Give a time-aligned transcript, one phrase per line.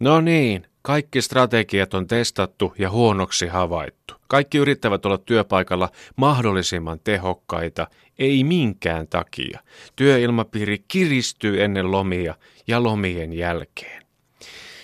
[0.00, 4.14] No niin, kaikki strategiat on testattu ja huonoksi havaittu.
[4.28, 7.86] Kaikki yrittävät olla työpaikalla mahdollisimman tehokkaita,
[8.18, 9.60] ei minkään takia.
[9.96, 12.34] Työilmapiiri kiristyy ennen lomia
[12.66, 14.02] ja lomien jälkeen.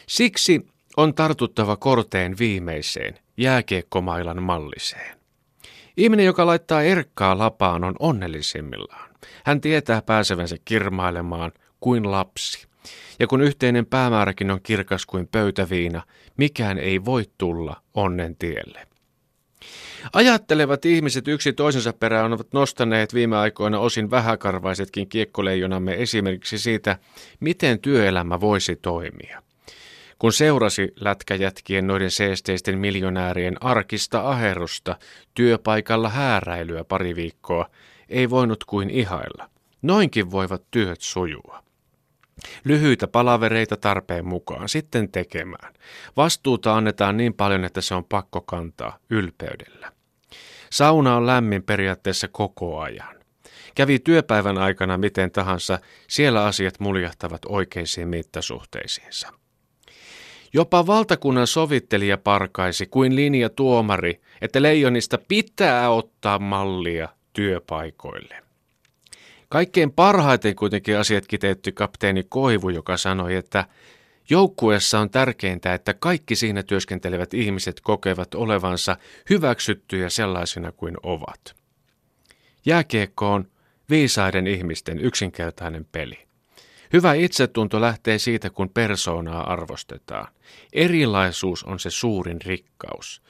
[0.09, 5.19] Siksi on tartuttava korteen viimeiseen, jääkiekkomailan malliseen.
[5.97, 9.11] Ihminen, joka laittaa erkkaa lapaan, on onnellisimmillaan.
[9.45, 12.67] Hän tietää pääsevänsä kirmailemaan kuin lapsi.
[13.19, 16.03] Ja kun yhteinen päämääräkin on kirkas kuin pöytäviina,
[16.37, 18.87] mikään ei voi tulla onnen tielle.
[20.13, 26.99] Ajattelevat ihmiset yksi toisensa perään ovat nostaneet viime aikoina osin vähäkarvaisetkin kiekkoleijonamme esimerkiksi siitä,
[27.41, 29.43] miten työelämä voisi toimia.
[30.19, 34.97] Kun seurasi lätkäjätkien noiden seesteisten miljonäärien arkista aherrusta,
[35.35, 37.71] työpaikalla hääräilyä pari viikkoa,
[38.09, 39.51] ei voinut kuin ihailla.
[39.83, 41.63] Noinkin voivat työt sujua.
[42.65, 45.75] Lyhyitä palavereita tarpeen mukaan, sitten tekemään.
[46.17, 49.93] Vastuuta annetaan niin paljon, että se on pakko kantaa ylpeydellä.
[50.71, 53.17] Sauna on lämmin periaatteessa koko ajan.
[53.75, 59.29] Kävi työpäivän aikana miten tahansa, siellä asiat muljahtavat oikeisiin mittasuhteisiinsa.
[60.53, 68.42] Jopa valtakunnan sovittelija parkaisi kuin linja tuomari, että leijonista pitää ottaa mallia työpaikoille.
[69.53, 73.65] Kaikkein parhaiten kuitenkin asiat kiteytti kapteeni Koivu, joka sanoi, että
[74.31, 78.97] joukkueessa on tärkeintä, että kaikki siinä työskentelevät ihmiset kokevat olevansa
[79.31, 81.55] hyväksyttyjä sellaisina kuin ovat.
[82.67, 83.49] Jääkiekko on
[83.91, 86.19] viisaiden ihmisten yksinkertainen peli.
[86.93, 90.29] Hyvä itsetunto lähtee siitä, kun persoonaa arvostetaan.
[90.73, 93.23] Erilaisuus on se suurin rikkaus.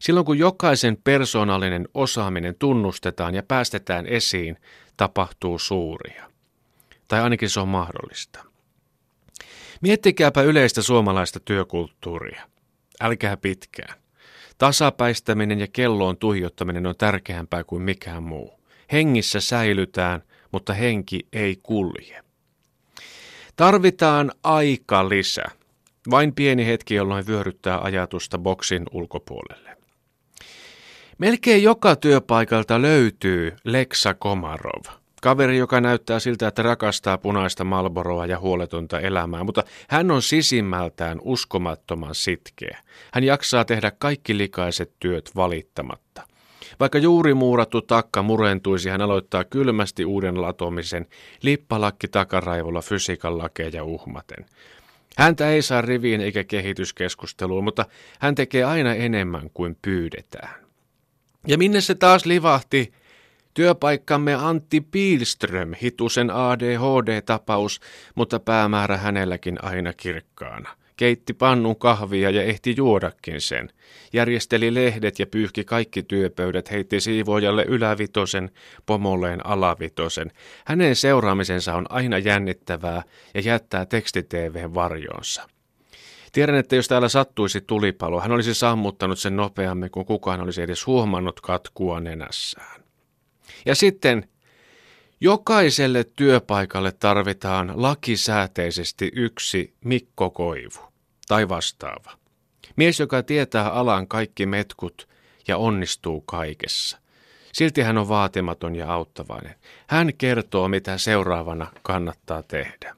[0.00, 4.58] Silloin kun jokaisen persoonallinen osaaminen tunnustetaan ja päästetään esiin,
[4.98, 6.30] tapahtuu suuria.
[7.08, 8.44] Tai ainakin se on mahdollista.
[9.80, 12.48] Miettikääpä yleistä suomalaista työkulttuuria.
[13.00, 13.98] Älkää pitkään.
[14.58, 18.60] Tasapäistäminen ja kelloon tuijottaminen on tärkeämpää kuin mikään muu.
[18.92, 20.22] Hengissä säilytään,
[20.52, 22.24] mutta henki ei kulje.
[23.56, 25.44] Tarvitaan aika lisä.
[26.10, 29.76] Vain pieni hetki, jolloin vyöryttää ajatusta boksin ulkopuolelle.
[31.18, 34.84] Melkein joka työpaikalta löytyy Leksa Komarov.
[35.22, 41.18] Kaveri, joka näyttää siltä, että rakastaa punaista malboroa ja huoletonta elämää, mutta hän on sisimmältään
[41.22, 42.78] uskomattoman sitkeä.
[43.12, 46.22] Hän jaksaa tehdä kaikki likaiset työt valittamatta.
[46.80, 51.06] Vaikka juuri muurattu takka murentuisi, hän aloittaa kylmästi uuden latomisen,
[51.42, 54.46] lippalakki takaraivolla fysiikan lakeja uhmaten.
[55.16, 57.86] Häntä ei saa riviin eikä kehityskeskusteluun, mutta
[58.18, 60.67] hän tekee aina enemmän kuin pyydetään.
[61.46, 62.92] Ja minne se taas livahti?
[63.54, 67.80] Työpaikkamme Antti Piilström, hitusen ADHD-tapaus,
[68.14, 70.76] mutta päämäärä hänelläkin aina kirkkaana.
[70.96, 73.70] Keitti pannun kahvia ja ehti juodakin sen.
[74.12, 78.50] Järjesteli lehdet ja pyyhki kaikki työpöydät, heitti siivoajalle ylävitosen,
[78.86, 80.32] pomolleen alavitosen.
[80.64, 83.02] Hänen seuraamisensa on aina jännittävää
[83.34, 85.48] ja jättää tekstitv varjoonsa.
[86.32, 90.86] Tiedän, että jos täällä sattuisi tulipalo, hän olisi sammuttanut sen nopeammin kuin kukaan olisi edes
[90.86, 92.82] huomannut katkua nenässään.
[93.66, 94.28] Ja sitten
[95.20, 100.80] jokaiselle työpaikalle tarvitaan lakisääteisesti yksi Mikko Koivu
[101.28, 102.18] tai vastaava.
[102.76, 105.08] Mies, joka tietää alan kaikki metkut
[105.48, 106.98] ja onnistuu kaikessa.
[107.52, 109.54] Silti hän on vaatimaton ja auttavainen.
[109.86, 112.96] Hän kertoo, mitä seuraavana kannattaa tehdä.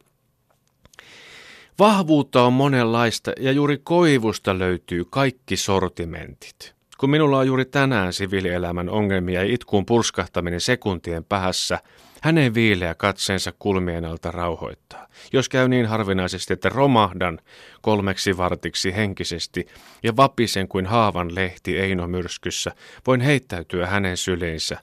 [1.80, 6.74] Vahvuutta on monenlaista ja juuri koivusta löytyy kaikki sortimentit.
[6.98, 11.78] Kun minulla on juuri tänään siviilielämän ongelmia ja itkuun purskahtaminen sekuntien päässä,
[12.22, 15.06] hänen viileä katseensa kulmien alta rauhoittaa.
[15.32, 17.38] Jos käy niin harvinaisesti, että romahdan
[17.82, 19.66] kolmeksi vartiksi henkisesti
[20.02, 22.72] ja vapisen kuin haavan lehti Eino myrskyssä,
[23.06, 24.78] voin heittäytyä hänen syliinsä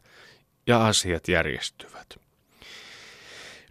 [0.68, 2.18] ja asiat järjestyvät.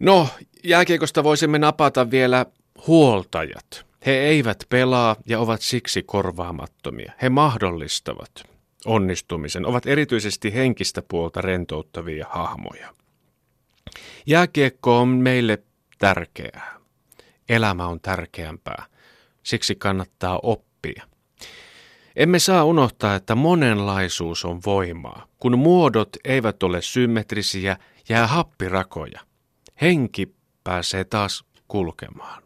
[0.00, 0.28] No,
[0.64, 2.46] jääkiekosta voisimme napata vielä
[2.86, 3.86] huoltajat.
[4.06, 7.12] He eivät pelaa ja ovat siksi korvaamattomia.
[7.22, 8.30] He mahdollistavat
[8.86, 12.94] onnistumisen, ovat erityisesti henkistä puolta rentouttavia hahmoja.
[14.26, 15.62] Jääkiekko on meille
[15.98, 16.76] tärkeää.
[17.48, 18.86] Elämä on tärkeämpää.
[19.42, 21.06] Siksi kannattaa oppia.
[22.16, 25.26] Emme saa unohtaa, että monenlaisuus on voimaa.
[25.38, 27.76] Kun muodot eivät ole symmetrisiä,
[28.08, 29.20] jää happirakoja.
[29.80, 30.34] Henki
[30.64, 32.45] pääsee taas kulkemaan.